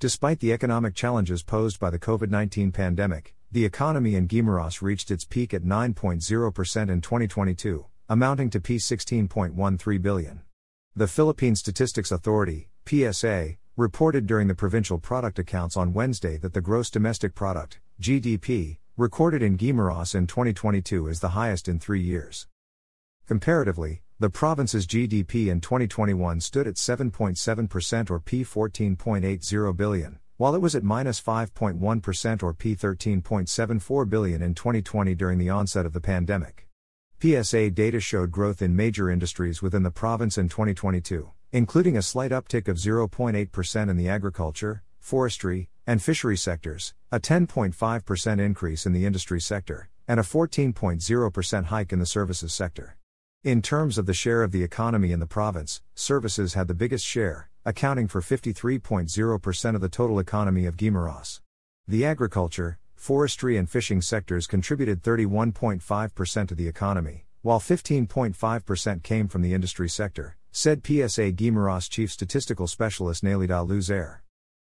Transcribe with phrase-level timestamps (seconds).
[0.00, 5.10] Despite the economic challenges posed by the COVID 19 pandemic, the economy in Guimaras reached
[5.10, 10.40] its peak at 9.0% in 2022, amounting to P16.13 billion.
[10.96, 16.62] The Philippine Statistics Authority, PSA, reported during the provincial product accounts on Wednesday that the
[16.62, 22.46] gross domestic product, GDP, recorded in Guimaras in 2022 is the highest in three years.
[23.26, 30.74] Comparatively, the province's GDP in 2021 stood at 7.7% or P14.80 billion, while it was
[30.74, 36.68] at minus 5.1 or P13.74 billion in 2020 during the onset of the pandemic.
[37.22, 42.30] PSA data showed growth in major industries within the province in 2022, including a slight
[42.30, 49.06] uptick of 0.8% in the agriculture, forestry, and fishery sectors, a 10.5% increase in the
[49.06, 52.98] industry sector, and a 14.0% hike in the services sector.
[53.42, 57.06] In terms of the share of the economy in the province, services had the biggest
[57.06, 61.40] share, accounting for 53.0% of the total economy of Guimaras.
[61.88, 69.40] The agriculture, forestry, and fishing sectors contributed 31.5% to the economy, while 15.5% came from
[69.40, 74.18] the industry sector, said PSA Guimaras chief statistical specialist Nelida Luzer.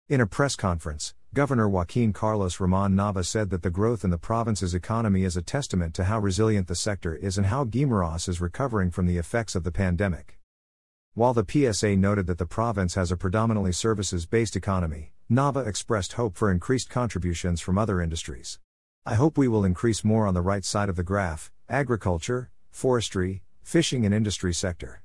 [0.08, 4.18] In a press conference, Governor Joaquin Carlos Rahman Nava said that the growth in the
[4.18, 8.42] province's economy is a testament to how resilient the sector is and how Guimaras is
[8.42, 10.40] recovering from the effects of the pandemic.
[11.14, 16.14] While the PSA noted that the province has a predominantly services based economy, Nava expressed
[16.14, 18.58] hope for increased contributions from other industries.
[19.06, 23.44] I hope we will increase more on the right side of the graph agriculture, forestry,
[23.62, 25.04] fishing, and industry sector.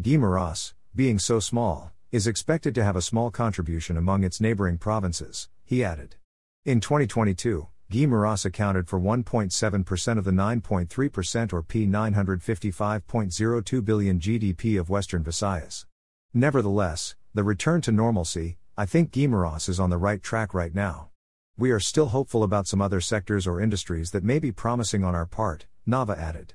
[0.00, 5.50] Guimaras, being so small, is expected to have a small contribution among its neighboring provinces,
[5.66, 6.16] he added.
[6.64, 15.22] In 2022, Guimaras accounted for 1.7% of the 9.3% or P955.02 billion GDP of Western
[15.22, 15.84] Visayas.
[16.32, 21.10] Nevertheless, the return to normalcy, I think Guimaras is on the right track right now.
[21.58, 25.14] We are still hopeful about some other sectors or industries that may be promising on
[25.14, 26.54] our part, Nava added.